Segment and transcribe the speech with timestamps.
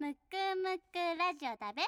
[0.00, 0.16] むく
[0.62, 1.82] むくラジオだべ。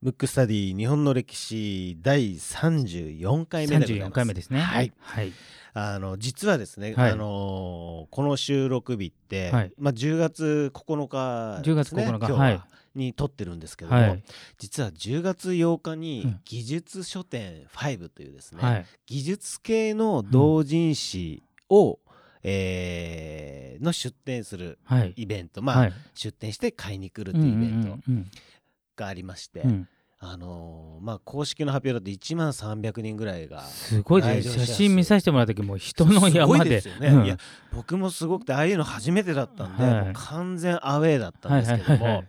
[0.00, 4.10] ムックスタディ日本の歴史第34回目でございます。
[4.10, 4.60] 34回目ですね。
[4.60, 4.92] はい。
[5.00, 5.32] はい。
[5.74, 7.10] あの実はですね、はい。
[7.10, 9.72] あのこの収録日って、はい。
[9.76, 12.62] まあ、10月9日10月ですね9日今日ははい。
[12.94, 14.22] に撮ってるんですけども、はい。
[14.56, 16.40] 実は10月8日うにん。
[16.44, 18.86] 技術書店5というですね、はい。
[19.06, 21.98] 技術系の同人誌を、
[22.42, 25.12] えーの出展するはい。
[25.16, 25.92] イベント、まあ、はい。
[26.14, 28.12] 出展して買いに来るっていうイベント
[28.96, 29.64] がありまして、
[30.18, 36.68] あのーまあ、公式の発表だと1万300人ぐらいがすごい写真見させてもらった時もう人の山で。
[36.70, 37.24] ですよね、うん。
[37.24, 37.38] いや
[37.72, 40.12] 僕もすごくてああいうの初めてだったんで、はい。
[40.14, 42.26] 完全アウェーだったんですけども、はいはいはいはい。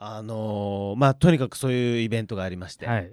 [0.00, 3.12] あのーまあとにかくそういうイベントがありまして、はい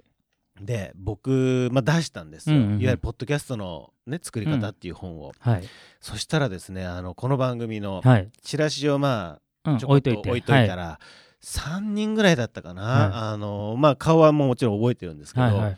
[0.60, 2.80] で僕、まあ、出したんですよ、うんうんうん。
[2.80, 5.64] いわゆるポッドキャストの、ね、作り方っていう本を、はい。
[6.00, 8.30] そしたらですねあのこの番組のはい。
[8.42, 10.30] チラシをまうんあちょこっと置いといて。
[10.30, 11.00] 置いといたら、
[11.42, 13.10] 3人ぐらいだったかな、はい。
[13.32, 15.76] あのまあ顔はもうもちろん覚えてるんですけど、はいはい。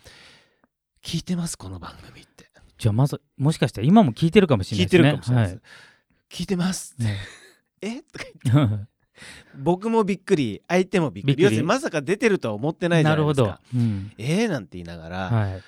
[1.02, 2.48] 聞いてますこの番組って。
[2.78, 5.62] じゃあまずもしかしたら今も聞いてるかもしれない聞いてですねるかもしれないです、
[6.30, 6.94] 聞いてます。
[6.98, 7.18] ね。
[7.82, 8.02] え？
[8.02, 8.74] とか言って。
[8.74, 8.88] は い
[9.56, 11.42] 僕もびっくり相手もびっくり。
[11.42, 13.60] 要するにまさか出てるとは思ってないじゃないですか。
[13.74, 14.12] うん。
[14.18, 15.62] えーなんて言いながら「はい。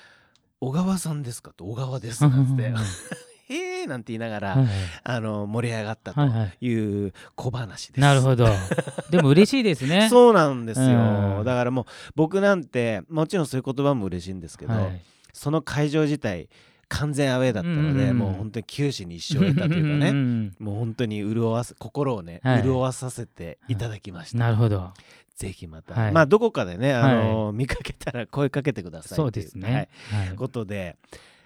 [0.60, 2.62] 小川さんですか?」と「小川です」なんて。
[2.62, 2.72] はい
[3.52, 4.66] 「へえ」なんて言いながら、はい
[5.02, 8.00] あの盛り上がったとはいはいいう小話です。
[8.00, 8.46] なるほど。
[9.10, 10.08] でも嬉しいですね。
[10.08, 11.44] そうなんですよ、うん。
[11.44, 11.84] だからもう
[12.14, 15.00] 僕なんてもちろんそういう言葉も嬉しいんですけど、はい。
[15.32, 16.48] その会場自体
[16.90, 18.18] 完全アウェーだったので、うんうんうん。
[18.18, 20.10] もう本当に九死に一生を得たというかね。
[20.10, 22.62] んもう本当に潤わす心をね、はい。
[22.62, 24.38] 潤わさせていただきました。
[24.38, 24.92] なるほど。
[25.36, 26.12] ぜひまた、はい。
[26.12, 29.88] まあどこかでね、あの見かけたら声かけてくださいそうですね。
[30.10, 30.26] はい。
[30.26, 30.36] はい。
[30.36, 30.96] ことで、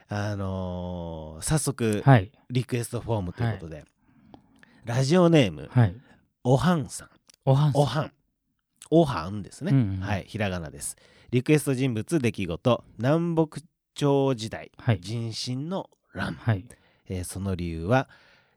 [0.09, 2.33] あのー早速、はい。
[2.51, 3.85] リクエストフォームということで、
[4.85, 5.95] ラジオネームはい。
[6.43, 7.09] おはんさん。
[7.45, 8.13] おはんおはん。
[8.91, 10.01] おはんですね、うんうん。
[10.01, 10.25] はい。
[10.27, 10.97] ひらがなです。
[11.31, 12.85] リクエスト人物出来事。
[12.99, 13.61] 南北
[13.95, 15.01] 朝時代はい。
[15.01, 16.65] 人心の乱、はい。
[17.09, 18.09] えーその理由は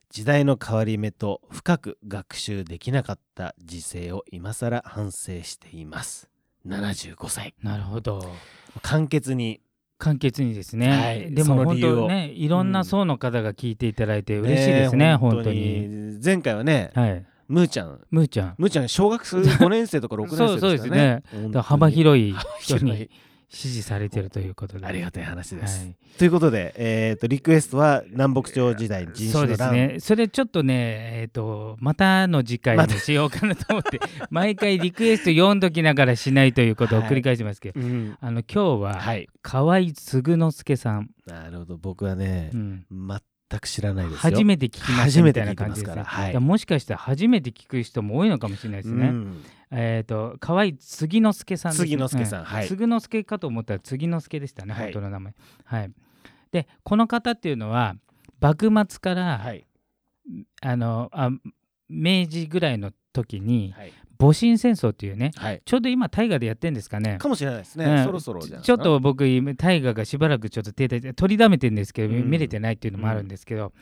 [0.09, 6.29] 時代の変わり目と深く学習できなかった時勢を今更反省しています。
[6.65, 7.53] 75歳。
[7.61, 8.33] なるほど。
[8.81, 9.61] 簡潔に。
[9.99, 11.33] 簡潔にですね、はい。
[11.33, 16.19] でも本当ねいろんな層の方が聞いていただいて嬉しいですね、えー本当に。
[16.23, 17.25] 前回はね、はい。
[17.47, 17.99] むーちゃん。
[18.11, 18.55] むーちゃん。
[18.57, 21.23] むーちゃん小学5年生とか6年生ですからね。
[21.31, 21.61] そうですね。
[21.61, 23.09] 幅広い人に
[23.49, 24.85] 支持されてるということで。
[24.85, 25.85] ありがたい話です。
[25.85, 25.95] はい。
[26.17, 29.99] ということで、えー、とリクエストは南北朝時代人そう種の乱、ですね。
[29.99, 30.75] それちょっとね
[31.21, 33.99] えっ、とまたの次回にしようかなと思って
[34.29, 38.17] 毎回リクエスト読んどきながらしないということを繰り返してますけど、うん。
[38.19, 39.27] あの今日ははい。
[39.41, 41.77] 河合嗣之助さん、なるほど。
[41.77, 42.85] 僕はねう、ん。
[42.89, 43.19] 全
[43.59, 44.19] く知らないですよ。
[44.19, 45.89] 初めて聞きましたみたいな感じですね。
[45.89, 46.05] から。
[46.05, 46.39] はい。
[46.39, 49.43] もしかしたら初めて聞く人も多いのかもしれないですね、うん。
[49.71, 52.67] えっ、と河合杉之助さん杉之助さんはい。
[52.67, 54.83] 杉之助かと思ったら杉之助でしたね、はい。
[54.85, 55.33] 本当の名前。
[55.63, 55.91] はい。
[56.51, 57.95] でこの方っていうのは
[58.39, 59.65] 幕末から、はい。
[60.61, 61.29] あのあ
[61.89, 65.61] 明治ぐらいの時にはい戊辰戦争っていうねはい。
[65.63, 67.17] ちょうど今大河でやってるんですかね。
[67.19, 68.03] かもしれないですね、うん。
[68.03, 72.29] そろそろちょっと僕今大河がしばらくちょっと停滞取りだめてるんですけど、うん。
[72.29, 73.73] 見れてないっていうのもあるんですけど、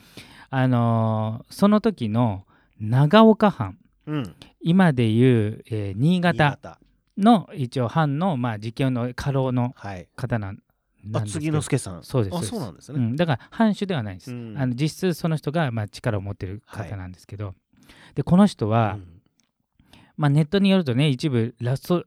[0.49, 2.45] あのーその時の
[2.79, 3.77] 長岡藩。
[4.07, 4.35] うん。
[4.61, 6.79] 今でいう、えー新新潟。
[7.17, 10.07] の一応藩の、まあ、実験の家老のはい。
[10.15, 10.59] 方なん
[11.05, 11.97] なあ杉之助さん。
[11.99, 12.47] あそうです。
[12.47, 14.57] そうなんですね、うん、だから藩主ではないんです、うん。
[14.57, 17.53] あの実質その人がまあ力を持ってる方なんですけど、
[18.15, 19.14] でこの人は、うん
[20.17, 22.05] まあ、ネットによるとね一部ラスト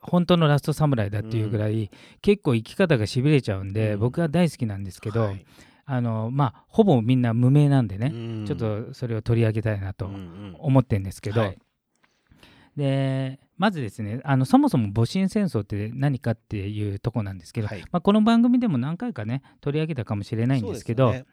[0.00, 1.90] 本当のラストサムライだっていうぐらい、
[2.22, 4.00] 結構生き方がしびれちゃうんで、うん。
[4.00, 5.44] 僕は大好きなんですけど、はい。
[5.84, 8.44] あのまあほぼみんな無名なんでね、うん。
[8.46, 10.56] ちょっとそれを取り上げたいなとうんうん。
[10.58, 11.58] 思ってるんですけど、はい。
[12.76, 17.82] でまずですねあのそもそも戊辰戦争って何かっていうとこなんですけど、はい。
[17.92, 21.26] まあ、この番組でも何回かね取り上げたかもしれないんですけどね。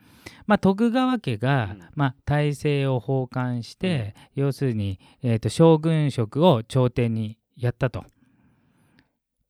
[0.46, 1.84] まあ、徳川家が、うん。
[1.96, 8.04] まあ、体制を奉還して、要するに、えー、と将軍職を朝廷にやったと。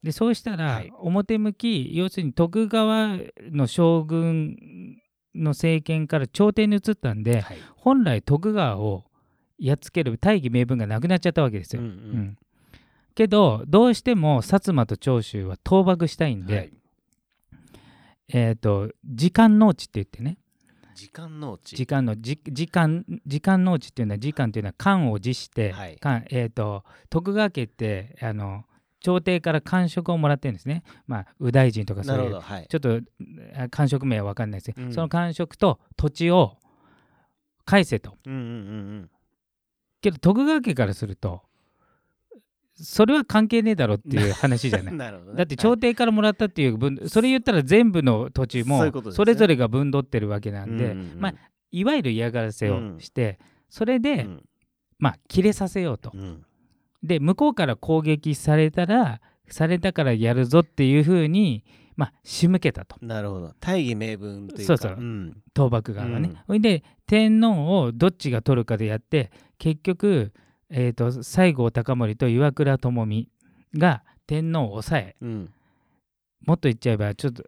[0.04, 0.94] でそうしたら、はい。
[1.00, 3.18] 表向き要するに徳川
[3.52, 4.56] の将軍
[5.34, 7.58] の政権から朝廷に移ったんではい。
[7.76, 9.06] 本来徳川を
[9.58, 11.82] やっつける大義名分がなくなっちゃったわけですよ。
[11.82, 12.38] うんううんん
[13.18, 16.74] けどどうしても薩摩と長州は倒幕したいんで、はい。
[18.30, 20.38] えー、と時間農地って言ってね。
[20.94, 25.98] 時間農地時間のじ時間時間農地っていうのは時間っていうのは官を辞して、はい。
[26.00, 28.66] 官えー、と徳川家ってあの
[29.00, 32.68] 朝廷から官職をもらってるんですね、まあ、右大臣とかそういうはい。
[32.70, 33.00] ちょっと
[33.56, 34.76] あ官職名は分かんないです。
[34.76, 34.94] けど、うん。
[34.94, 36.58] その官職と土地を
[37.66, 38.16] 返せと。
[38.28, 39.10] うんうんうん。
[40.02, 41.47] けど徳川家からすると
[42.80, 44.98] それは関係ねえだろっていう話じゃうなんい。
[45.00, 45.38] なるほどね。
[45.38, 51.20] だって朝廷からもらったっていう分、それ言ったら全部の土地もそれぞれが分取ってるわけなんで、うんうんうん。
[51.20, 51.34] まあ
[51.72, 53.40] いわゆる嫌がらせをして、
[53.70, 54.44] それで、うん。
[55.00, 56.12] まあ切れさせようと。
[56.14, 56.44] うん。
[57.04, 61.64] で向こうから攻撃されたらされたからやるぞっていうふうに
[61.96, 62.96] まあ仕向けたと。
[63.02, 63.54] なるほど。
[63.60, 64.78] 大義名分というか。
[64.78, 65.02] そうそう。
[65.02, 65.42] ん。
[65.56, 66.32] 倒幕側はね。
[66.46, 70.32] それで天皇をどっちが取るかでやって結局、
[70.70, 73.30] えー、と西郷隆盛と岩倉具視
[73.78, 75.54] が天皇を抑えうん。
[76.46, 77.44] もっと言っちゃえばちょっと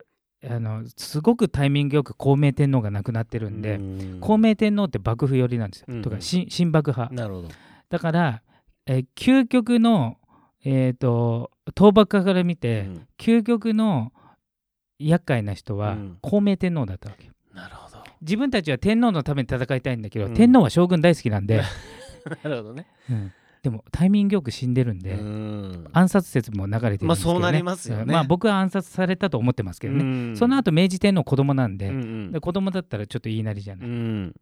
[0.48, 3.80] あのすごくタイミングよく孝明天皇が亡くなってるんで、う
[4.18, 4.20] ん。
[4.22, 7.14] 孝明天皇って幕府寄りなんですよ、うんとか新新幕派。
[7.14, 7.50] なるほど。
[7.90, 8.42] だから、
[8.86, 10.18] えー究極の、
[10.64, 13.08] えー、と倒幕派から見て、うん。
[13.18, 14.14] 究極の
[14.98, 16.18] 厄介な人はうん。
[16.22, 17.34] 孝明天皇だったわけよ。
[17.54, 18.02] なるほど。
[18.22, 20.34] 自分たちは天皇のために戦いたいんだけど、うん。
[20.34, 21.64] 天皇は将軍大好きなんで、
[22.44, 22.88] なるほどね。
[23.10, 23.32] うん。
[23.62, 25.90] でもタイミングよく死んでるんで、うん。
[25.92, 27.08] 暗殺説も流れてるんですけど、ね。
[27.08, 28.04] まあそうなりますよね。
[28.04, 28.12] うん。
[28.12, 30.38] まあ僕は暗殺されたと思ってますけどね、うん。
[30.38, 32.32] その後明治天皇子供なんで,、うんうん。
[32.32, 34.36] で子供だったらちょっと言いなりじゃない、うん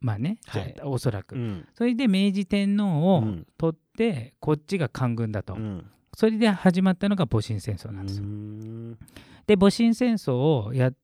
[0.00, 0.74] まあね、はい。
[0.84, 1.66] おそらく、うん。
[1.74, 3.46] それで明治天皇をうん。
[3.56, 5.86] 取ってこっちが官軍だと、うん。
[6.14, 8.24] それで始まったのが戊辰戦争なんですよ。
[8.24, 8.98] うん。
[9.46, 10.94] で戊辰戦争をやっ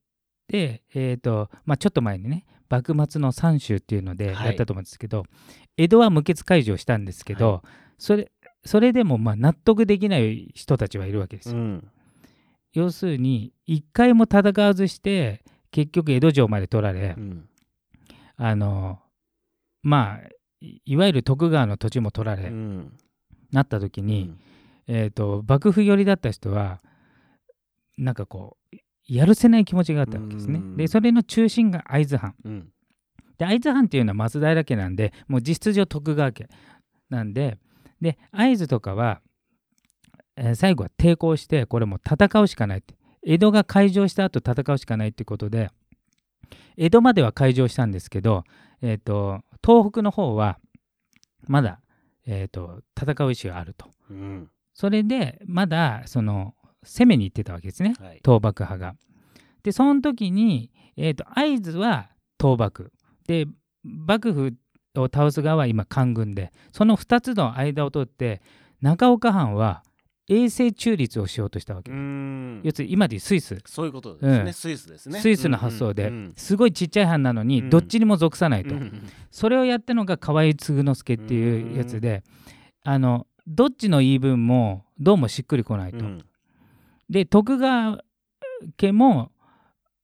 [0.49, 4.47] て、えーとまあ、ちょっと前にね幕末の三州っていうのではい。
[4.49, 5.25] やったと思うんですけど、
[5.77, 7.63] 江戸は無血開城したんですけど、
[7.99, 8.31] それ
[8.65, 11.57] それでもまあ納得できない人たちはいるわけですよ。
[11.57, 11.89] うん。
[12.73, 17.49] 要するに一回も戦わずして結局江戸城まで取られ、うん。
[18.37, 19.01] あの
[19.83, 20.29] まあ
[20.61, 22.93] いいわゆる徳川の土地も取られ、うん。
[23.51, 24.35] なった時に、
[24.87, 26.81] えー、と幕府寄りだった人は
[27.99, 28.77] なんかこう
[29.07, 30.59] やるせない気持ちがあったわけですね。
[30.59, 30.77] うん。
[30.77, 32.35] でそれの中心が会津藩。
[33.43, 36.49] うんで会津藩っていうのは松平家なんでもう実質上徳川家
[37.11, 37.59] なんで
[38.01, 39.21] で会津とかは、
[40.37, 45.71] えー最後は抵抗してこれもう戦うしかないって江戸が開城した後戦うしかないってことで
[46.77, 48.45] 江戸までは開城したんですけど、
[48.81, 50.59] えー、と東北の方は
[51.47, 51.81] まだ、
[52.27, 53.91] えー、と戦う意思があると。
[54.11, 58.97] うんそれでまだその攻めに行ってたわけですねはい倒幕派が。
[59.63, 62.09] でその時に、えー、と会津は
[62.41, 62.91] 倒幕
[63.27, 63.47] で
[63.83, 64.55] 幕府
[64.97, 68.43] を倒す側は今官軍でその2つの間を取って
[68.81, 69.83] 中岡藩は
[70.29, 71.91] 永世中立をしようとしたわけ。
[71.91, 72.61] うん。
[72.63, 74.53] 要するに今でスイス、そういうことですね、うん。
[74.53, 75.21] スイスですね。
[75.21, 77.71] スイスの発想で、うんうんすごいちっちゃい藩なのにうん。
[77.71, 79.09] どっちにも属さないと、うん。
[79.31, 82.23] それをやったのが河合継之助っていうやつで、
[82.85, 85.99] あのどっちの言い分もどうもしっくりこないと。
[85.99, 86.25] うん。
[87.11, 88.03] で徳川
[88.77, 89.33] 家も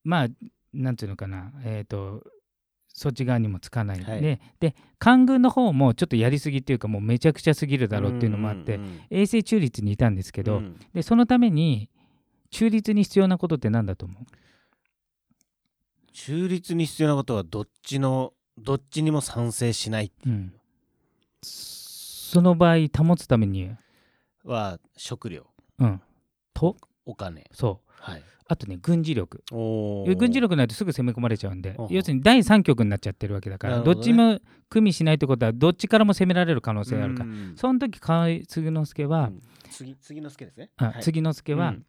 [0.03, 0.29] まあ
[0.73, 1.53] なんていうのかな。
[1.65, 2.25] えっ、と
[2.99, 4.21] そっち側にもつかない、はい。
[4.21, 10.79] でで官軍の方もちょっとやりすぎっていうかもうめちゃくちゃすぎるだろうっていうのもあって、んん永世中立にいたんですけど、うん。
[10.93, 11.89] でそのために
[12.51, 14.25] 中立に必要なことって何だと思う？
[16.13, 20.11] 中立に必要なことはどっちのどっちにも賛成しない。
[20.27, 20.53] うん、
[21.43, 23.71] その場合保つために、
[24.45, 25.47] は食料。
[25.79, 26.01] うん、
[26.53, 26.77] と？
[27.07, 27.49] お金。
[27.53, 27.91] そう。
[28.01, 29.45] はいあとね軍事力。
[29.53, 34.41] お軍事力ないとすぐ攻め込まれちゃうんで要するに第三極になっちゃってるわけだからど,、っちも
[34.71, 39.43] 組みしないってことはどっちからも攻められる可能性があるから、うんその時河合継之助は、うん。
[39.71, 40.71] 次次の助ですね。
[40.79, 41.03] あはい。
[41.03, 41.85] 継之助は、うん。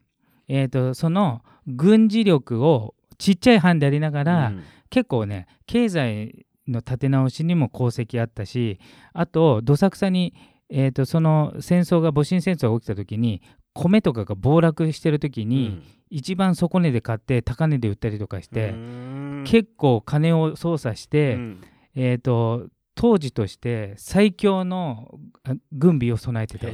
[0.49, 4.63] えー、とその軍事力をちっちゃい藩でありながら、うん。
[4.89, 8.79] 結構ね経済の立て直しにも功績あったし
[9.13, 10.33] あとどさくさに、
[10.69, 13.41] えー、とその戦争が戊辰戦争が起きた時に
[13.73, 19.43] 米とかが暴落してる時に、一番底値で買って高値で売ったりとかして、うん。
[19.45, 21.61] 結構金を操作して、うん。
[21.95, 26.67] えー、と当時として最強のあ軍備を備えてた。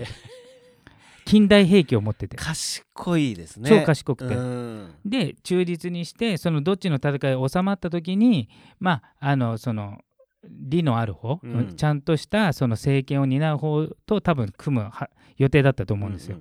[1.26, 2.38] 近代兵器を持ってて。
[2.38, 3.70] 賢いですね。
[3.70, 4.96] 超賢くて、うん。
[5.04, 8.50] で中立にしてそのどっちの戦い収まった時に
[8.80, 10.00] まああのその
[10.48, 11.76] 利のある方、うん。
[11.76, 16.38] ちゃんとしたその政権を担う方と多分組むは予定だったと思うんですよ。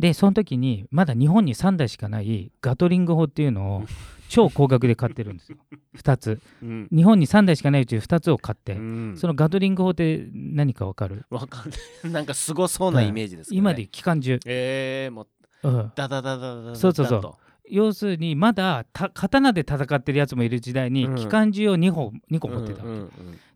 [0.00, 3.84] でその時にまだ日本に3台しかないガトリング砲っていうのを
[4.30, 5.58] 超高額で買ってるんですよ。
[5.98, 6.40] 2つ。
[6.62, 6.88] うん。
[6.90, 9.14] 日本に3台しかないうち2つを買って、うん。
[9.16, 11.26] そのガトリング砲って何か分かる？
[11.28, 11.80] わかんない。
[12.10, 13.58] なんかすごそうなイメージですね。
[13.58, 15.26] 今で機関銃、えー、も
[15.62, 15.92] ううん。
[15.94, 17.20] ダダダダダそうそうそう。
[17.20, 17.36] と
[17.68, 21.16] 要するにまだた刀で戦ってるやつもいる時代にうん。
[21.16, 23.10] 機関銃を2本2個持ってたわけ、うんうん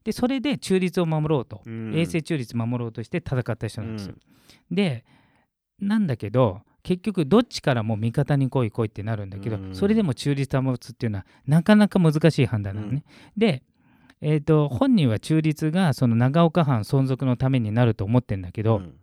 [0.05, 1.95] でそれで中立を守ろうと、うん。
[1.95, 4.15] 永世中立守ろうとして戦った人なんですよ、
[4.71, 5.03] で
[5.81, 9.75] なんだけど結局どっちからも味方に来い来いってなるんだけど、うん。
[9.75, 13.05] それでも中立保つっていうのはなかなか難しい判断なのね、
[13.37, 13.63] で
[14.21, 18.95] えー、と本人は中立がその長岡藩存続のためになると思ってるんだけど、うん。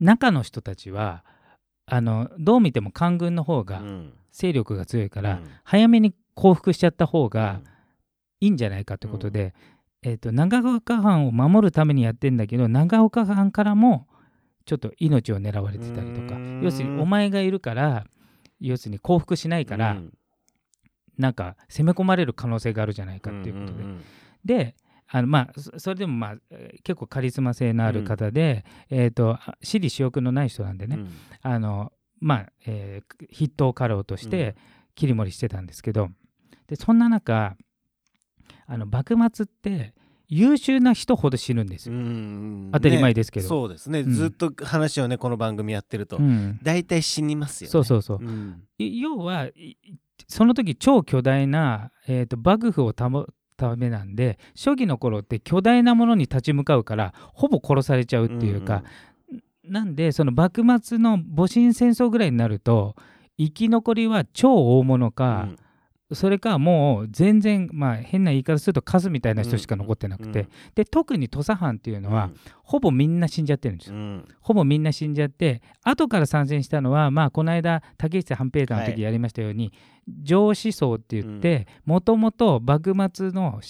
[0.00, 1.24] 中の人たちは
[1.86, 4.12] あのどう見ても官軍の方がうん。
[4.32, 5.50] 勢力が強いから、うん。
[5.62, 7.60] 早めに降伏しちゃった方が
[8.40, 9.54] いいんじゃないかってことで、
[10.02, 14.06] えー、と長岡藩を守るためにやってんだけど長岡藩からも
[14.66, 16.60] ちょっと命を狙われてたりとかうん。
[16.62, 18.04] 要するにお前がいるから
[18.60, 20.12] 要するに降伏しないから、うん。
[21.16, 24.02] なんか攻め込まれる可能性があるじゃないかっていうことで、ん
[24.44, 24.76] で
[25.08, 31.08] あのまあそそれでもまあえー結構カリスマ性のある方で、えー、とあ私利私欲のない人なんでね、うん。
[31.40, 34.56] あのまあ、えー筆頭家老として
[34.94, 36.10] 切り盛りしてたんですけど、
[36.66, 37.56] でそんな中
[38.66, 39.94] あの幕末って
[40.28, 42.70] 優秀な人ほど死ぬんですうよ、ん。
[42.72, 44.12] 当たり前ねですけど、そうですね、うん。
[44.12, 46.58] ずっと話をねこの番組やってると、うん。
[46.62, 47.72] 大体死にますよね。
[47.72, 48.18] そうそうそう。
[48.20, 48.62] うん。
[48.78, 49.76] い要はい
[50.28, 58.84] その時超巨大な、えー、と幕府を保つためなんで初期の頃って巨大なものに立ち向かうからほぼ殺されちゃうっていうか、
[59.64, 62.94] なんでその幕末の戊辰戦争ぐらいになると
[63.38, 65.12] 生き残りは超大物うん。
[65.12, 65.48] か、
[66.12, 72.30] それかもう全然まあ変な言い方するとカスみたいな人しか残ってなくて、で特に土佐藩っていうのは、
[72.62, 74.28] ほぼみんな死んじゃってるんですよ、うん。
[74.40, 79.72] ほぼみんな死んじゃって後から参戦したのはまあこの間竹下半平太のはい時やりましたように、
[80.22, 83.60] 上司層って言ってもともと幕末の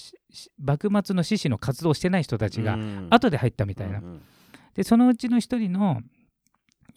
[0.59, 3.07] 幕末の志士の活動をしてない人たちがうん。
[3.09, 4.21] 後で入ったみたいな、うん。
[4.75, 6.01] でそのうちの一人の、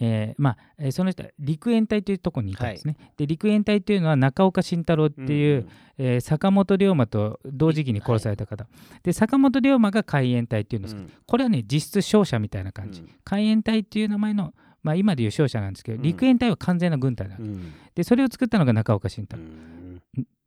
[0.01, 8.67] えーまあえーその人は陸援隊というところにいたんですね、で陸援隊というのは中岡慎太郎っていう、えー坂本龍馬と同時期に殺された方、
[9.03, 16.03] で坂本龍馬が海援隊っていうんですけど、これはね実質勝者みたいな感じ、海援隊っていう名前の、まあ、今でいう勝者なんですけど、うん。
[16.03, 17.73] 陸援隊は完全な軍隊だ、うん。
[17.95, 19.80] でそれを作ったのが中岡慎太郎、うん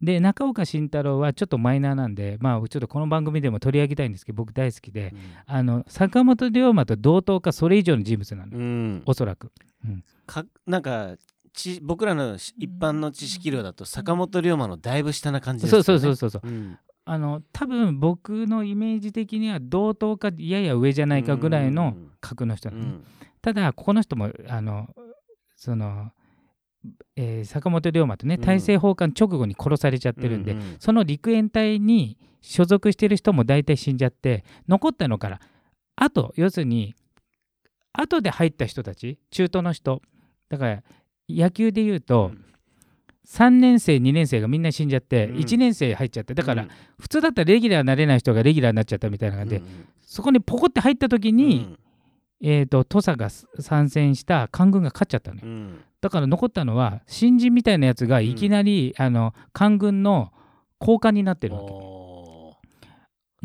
[0.04, 5.14] で中岡慎太郎はちょっとマイナーなんでまあちょっとこの番組でも取り上げたいんですけど僕大好きで、
[5.46, 9.04] あの坂本龍馬と同等かそれ以上の人物なの、うん。
[9.06, 9.52] おそらく。
[10.28, 11.16] かなんか
[11.54, 16.06] ち僕らのし一般の知識量だと坂本龍馬のだいぶ下な感じですそうよね。
[16.06, 16.54] そうそうそうそうう。
[16.54, 16.78] ん。
[17.06, 23.04] あの多分僕のイメージ的には同等かやや上じゃないかぐらいの格の人なのね、うん。
[23.42, 24.90] ただここの人もあの
[25.56, 26.12] その、
[27.16, 28.42] えー坂本龍馬とねうん。
[28.42, 30.76] 大政奉還直後に殺されちゃってるんで、ううん。
[30.80, 35.40] その陸援隊に所属してる人も大体死んじゃって残ったのから
[35.96, 36.96] あと要するに
[37.94, 40.02] 後で入った人たち中途の人
[40.50, 40.84] だから
[41.30, 42.46] 野球で言うと、うん。
[43.26, 45.38] 3年生2年生がみんな死んじゃって、うん。
[45.38, 46.70] 1年生入っちゃってだから、うん。
[47.00, 51.76] 普通だったらレギュラーになれない人がレギュラーになっちゃったみたいな感じで、うんそこにポコって入った時に、
[52.42, 53.30] えー、と土佐が
[53.62, 55.42] 参戦した官軍が勝っちゃったのよ。
[55.46, 55.52] うん。
[55.52, 60.34] うんだから残ったのは新人みたいなやつがいきなり、あの官軍の
[60.78, 61.72] 高官になってるわけ。
[61.72, 62.60] も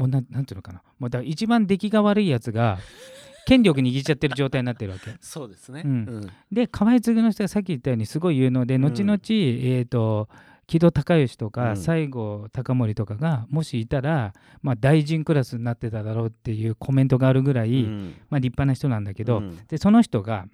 [0.00, 0.83] おうなんなんていうのかな。
[0.99, 2.78] もうだから一番出来が悪いやつが
[3.47, 5.09] 権力握っちゃってる状態になってるわけ。
[5.09, 5.83] ー そうですね。
[5.85, 5.90] うん。
[5.90, 6.30] うん。
[6.50, 8.83] で河合継の人がさっき言ったようにすごい有能でうん。
[8.83, 10.28] 後々、えー、と
[10.68, 11.76] 木戸孝允とうかん。
[11.76, 18.14] 西郷隆盛とかがもしいたら、まあ、大臣クラスになってただろうっていうコメントがあるぐらい、うん。
[18.28, 19.58] まあ、立派な人なんだけど、うん。
[19.66, 20.46] でその人が、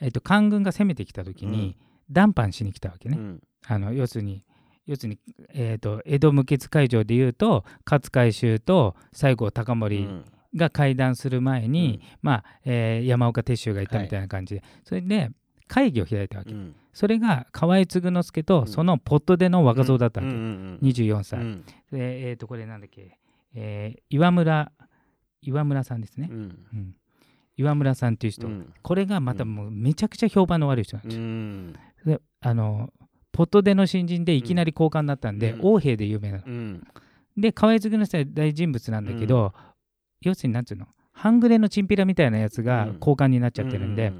[0.00, 1.76] えっと官軍が攻めてきた時に、
[2.10, 3.18] 談判しに来たわけね。
[3.18, 3.42] うん。
[3.66, 4.42] あの要するに
[4.86, 5.18] 要するに、
[5.52, 10.24] えー、と江戸無血会場でいうと勝海舟と西郷隆盛うん。
[10.56, 12.08] が会談する前に、うん。
[12.22, 15.30] まあえー山岡鉄舟がいたみたいな感じで、それで
[15.68, 16.74] 会議を開いたわけ、うん。
[16.92, 21.64] それが河合継之助とそのポットでの若造だったわけ、うんうん24歳、うん。
[21.92, 23.18] でえー、とこれなんだっけ、
[23.54, 24.72] えー岩村
[25.42, 26.38] 岩村さんですね、うん。
[26.72, 26.94] うん。
[27.56, 28.72] 岩村さんっていう人、うん。
[28.82, 31.24] これがまたもうめちゃくちゃ評判の悪い人なんうですよ。
[31.24, 31.72] ん。
[32.04, 32.90] であの
[33.30, 35.60] ポットでの新人でいきなり交換になったんで、うん。
[35.62, 36.44] 王兵で有名なの。
[36.46, 36.86] うん。
[37.36, 39.52] で河合継之助は大人物なんだけど、
[40.22, 40.86] 要するになんつうの？
[41.12, 42.94] 半グレのチンピラみたいなやつがうん。
[42.94, 44.12] 交換になっちゃってるんで、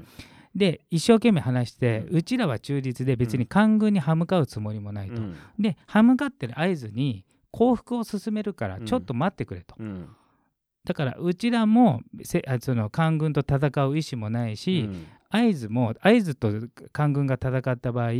[0.59, 5.35] で一生懸命話して、ううちらは中立で別に官軍に歯向かうつもりもないと、うん。
[5.57, 8.85] で歯向かってる合図に降伏を進めるからうん。
[8.85, 10.09] ちょっと待ってくれと、うん。
[10.83, 15.07] だからうちらもせあその官軍と戦う意思もないし、うん。
[15.29, 16.51] 合図も合図と
[16.91, 18.11] 官軍が戦った場合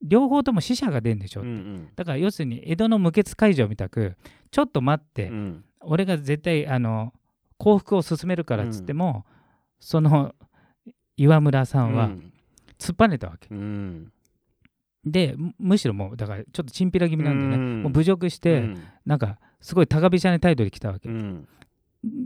[0.00, 1.88] 両方とも死者が出るんでしょ、うんうん。
[1.94, 4.16] だから要するに江戸の無血会場みたく
[4.50, 5.64] ちょっと待って、うん。
[5.82, 7.12] 俺が絶対あの
[7.58, 9.26] 降伏を進めるからっつっても、
[9.78, 10.34] その
[11.16, 12.10] 岩村さんは
[12.78, 14.12] 突っぱねたわけ、うん。
[15.04, 17.82] でむむしろもうだからちょっとチンピラ気味なんでね、うん。
[17.82, 18.82] もう侮辱して、うん。
[19.04, 21.48] なんかすごい高飛車な態度で来たわけ、うん。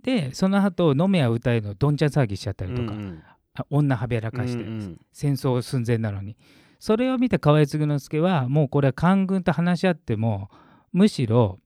[0.02, 3.22] でその後飲めや歌えのどんちゃん騒ぎしちゃったりとか、うん。
[3.54, 6.36] あ女はべらかして、うん戦争寸前なのに。
[6.78, 10.50] それを見た河合継之助はもうこれは官軍と話し合っても
[10.92, 11.58] むしろ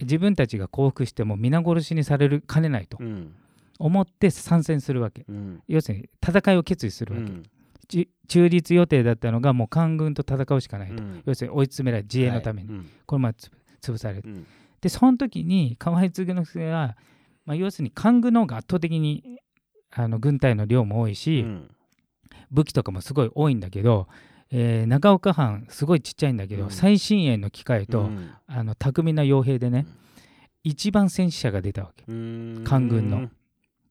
[0.00, 2.96] 自分たちが降伏しても皆殺しにされるかねないと。
[3.00, 3.34] うん
[3.78, 5.24] 思って参戦するわけ。
[5.28, 5.62] うん。
[5.68, 7.42] 要するに戦いを決意するわけ、うん。
[7.88, 11.22] ち中立予定だったのがもう官軍と戦うしかないと、うん。
[11.24, 12.78] 要するに追い詰められ自衛のために、はい。
[12.78, 12.90] うん。
[13.06, 14.46] これまでつぶ潰されるうん。
[14.80, 16.96] でその時に河合継之助は、
[17.44, 19.40] まあ、要するに官軍の方が圧倒的に
[19.90, 21.70] あの軍隊の量も多いし、うん。
[22.50, 24.08] 武器とかもすごい多いんだけど、
[24.50, 26.70] えー長岡藩すごいちっちゃいんだけど、うん。
[26.70, 28.30] 最新鋭の機械と、うん。
[28.46, 29.94] あの巧みな傭兵でね、うん。
[30.64, 32.04] 一番戦死者が出たわけ。
[32.06, 32.64] うん。
[32.64, 33.28] 官軍の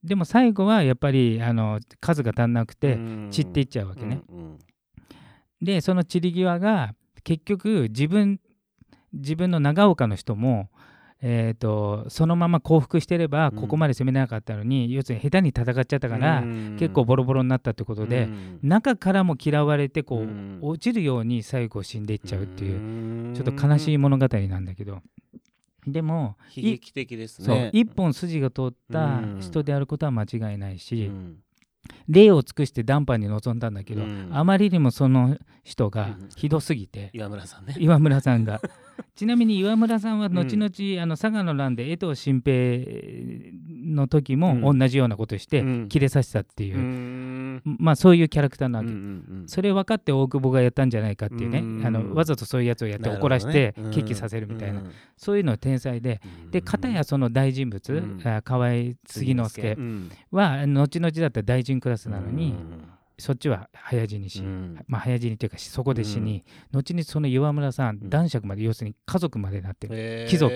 [0.06, 3.28] でも最後はやっぱりあの数が足んなくてうん。
[3.30, 4.58] 散っていっちゃうわけね、うん
[5.60, 6.94] でその散り際が
[7.24, 8.40] 結局自分
[9.14, 10.68] 自分の長岡の人も、
[11.22, 13.56] えー、とそのまま降伏してればうん。
[13.56, 16.76] ここまで攻めなかったのに、要するに下手に戦っちゃったから、うん。
[16.78, 18.58] 結構ボロボロになったってことで、うん。
[18.62, 20.58] 中からも嫌われてこう、うん。
[20.60, 23.34] 落ちるように最後死んでいっちゃうっていう、うん。
[23.34, 25.00] ちょっと悲しい物語なんだけど
[25.86, 27.70] でも悲劇的ですね。
[27.72, 29.38] 一本筋が通ったうん。
[29.40, 31.36] 人であることは間違いないし、うん。
[32.08, 34.28] 礼を尽くして談判に臨んだんだけど、うん。
[34.32, 36.28] あまりにもその人がうん。
[36.36, 37.76] ひどすぎて、岩村さんね。
[37.78, 38.60] 岩村さんが。
[39.14, 42.84] ちなみに岩村さんは後々、あの佐賀の乱で江藤新平
[43.68, 44.78] の時もうん。
[44.78, 45.88] 同じようなことしてうん。
[45.88, 46.82] 切れさせたっていうう、ん
[47.64, 48.98] まあそういうキャラクターなわけ、うんう
[49.44, 51.86] んそれ分かって大久保がやったんじゃないかっていうね、うん。
[51.86, 54.82] あのわざとそういうやつをやって怒らせて決起させるみたいな、
[55.16, 56.20] そういうの天才で。
[56.50, 58.20] で片やその大人物、うん。
[58.24, 60.10] あ河合継之助うん。
[60.30, 62.88] は後々だったら大臣クラスなのに、うん。
[63.18, 64.78] そっちは早死にし、うん。
[64.88, 68.10] まあ早死にというかそこで死に、後にその岩村さん、うん。
[68.10, 70.54] 男爵まで要するに家族までなってる、貴族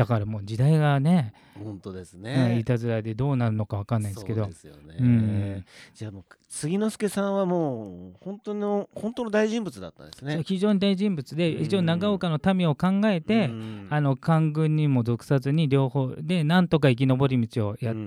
[0.00, 4.44] だからもう時代がね、本当ですうんねいたずらでどうなるのか分かんないですけど。
[4.44, 4.96] そうですよね。
[4.98, 10.42] うんじゃあもう杉之助さんはもう本当の本当の大人物だったんですね。
[10.42, 11.64] 非常に大人物でうん。
[11.64, 13.88] 非常に長岡の民を考えて、うん。
[13.90, 18.06] あの官軍にも属さずに両方でなんとか生き延び道をやって、うん。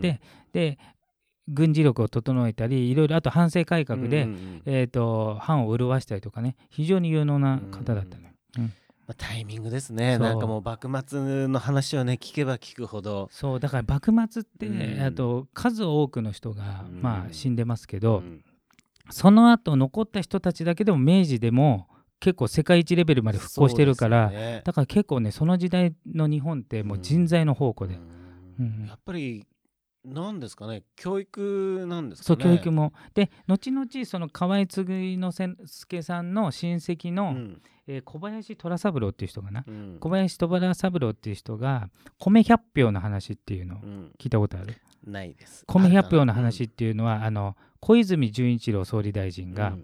[0.51, 0.79] で
[1.47, 4.61] 軍事力を整えたりいろいろあと反省改革で、うんうんうん。
[4.65, 8.23] えー、と藩を潤したりとかね非常に有能な方だったの。
[8.23, 8.29] よ。
[8.57, 8.73] うん
[9.07, 10.17] まあタイミングですね。
[10.17, 13.27] なんかもう幕末の話をね聞けば聞くほど。
[13.31, 15.01] そうだから幕末って、うん。
[15.01, 17.01] あと数多くの人が、うん。
[17.01, 18.43] まあ、死んでますけど、うん。
[19.09, 21.87] その後残った人たちだけでも明治でも
[22.21, 24.61] 結構世界一レベルまで復興してるから、ね。
[24.63, 27.99] だから結構ねその時代の日本ってもう人材の宝庫で、や
[28.95, 29.45] っぱり
[30.05, 30.83] なんですかね？
[30.95, 32.93] 教育なんですかそうね教育も。
[33.13, 34.83] で後々その河合継
[35.15, 37.61] 之助さんの親戚の、うん。
[37.85, 39.97] えー小林虎三郎っていう人がな、うん。
[39.99, 44.11] 小林虎三郎っていう人が米百俵の話っていうのをうん。
[44.17, 44.75] 聞いたことある？
[45.05, 45.65] ないです。
[45.67, 49.75] 米百俵の話っていうのは、あの小泉純一郎総理大臣が、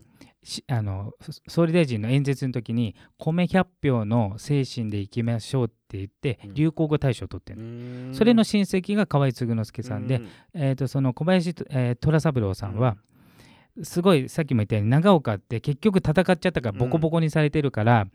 [0.67, 6.53] あのそ総理大臣の演説の時に米百俵の精神でいきましょうって言ってうん。
[6.53, 8.11] 流行語大賞を取ってる、うん。
[8.13, 12.95] それの親戚が河合継之助さんで、うえー、とその小林、えー虎三郎さんは、
[13.83, 18.07] すごいさっきも言ったように長岡って結局戦っちゃったからボコボコにされてるから、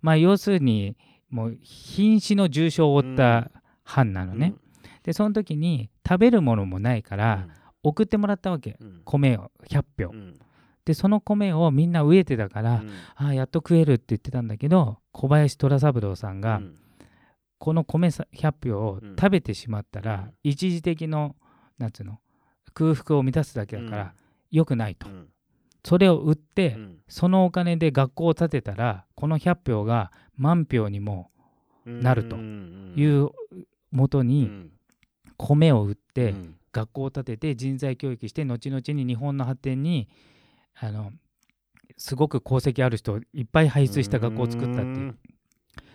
[0.00, 0.96] まあ要するに
[1.28, 3.50] もう瀕死の重傷を負った
[3.84, 4.54] 藩なのね、
[5.02, 7.46] でその時に食べるものもないから
[7.82, 8.76] 送ってもらったわけ。
[8.80, 9.02] うん。
[9.04, 10.38] 米を100票、うん
[10.86, 12.90] でその米をみんな植えてたから、うん。
[13.16, 16.76] ああやっと食えるって言ってたんだけど小林虎三郎さんが、うん。
[17.58, 20.32] この米さ100票を食べてしまったら、うん。
[20.44, 21.34] 一時的の
[21.76, 22.20] なんつうの
[22.72, 24.14] 空腹を満たすだけだから、
[24.50, 25.28] 良くないと、うん。
[25.84, 26.98] それを売って、うん。
[27.08, 31.30] そのお金で学校を建てたらこの100票が万票にも
[31.84, 32.36] なると。
[32.36, 33.30] いう
[33.90, 34.70] もとうにん。
[35.36, 36.54] 米を売ってうん。
[36.72, 40.08] 学校を建てて人材教育して後々に日本の発展に
[40.78, 41.12] あの
[41.96, 45.16] すごく功績ある人をいっぱい輩出した学校を作ったっていう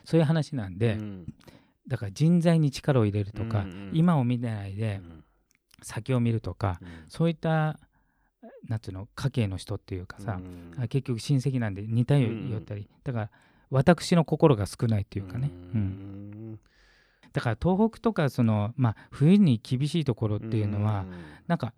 [0.03, 1.25] そういう話なんでうん。
[1.87, 5.23] だから人材に力を入れるとか、今を見ないでうん。
[5.83, 6.87] 先を見るとか、うん。
[7.09, 7.79] そういった
[8.67, 10.39] なんつうの家系の人っていうかさ、
[10.89, 13.31] 結局親戚なんで似たよったり、だから
[13.69, 15.81] 私の心が少ないっていうかね、ううん。
[16.53, 16.59] ん。
[17.33, 21.05] だから東北とかその、まあ、冬に厳しいところっていうのは、
[21.47, 21.73] なんか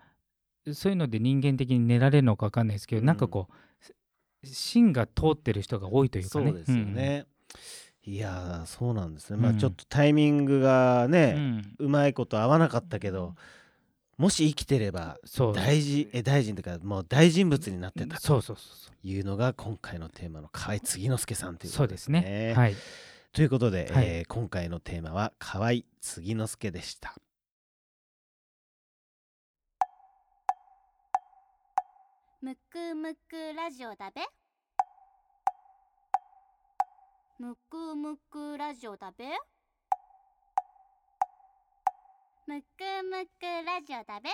[0.72, 3.06] そういうので人間的に寝られるのか分かんないですけど、うん。
[3.08, 6.46] なんかこう芯が通ってる人が多いというかね。
[6.46, 7.26] そうですよね、
[8.06, 9.38] いやーそうなんですね。
[9.38, 11.12] まあうんちょっとタイミングがうん。
[11.12, 11.76] うね、ん。
[11.80, 13.36] うまいこと合わなかったけど
[14.18, 15.18] もし生きてれば
[15.56, 19.08] 大事え大臣というかもう大人物になってたとそうそうそうそう。
[19.08, 22.54] いうのが今回のテーマの河合継之助さんということそうですね。
[22.56, 22.76] はい。
[23.34, 24.06] ということで、はい。
[24.06, 27.16] えー今回のテーマは河合継之助でした
[32.44, 34.22] むくむくラジオだべ。
[37.40, 39.24] むくむくラジオだべ。
[42.46, 44.30] むくむくラジオだべ。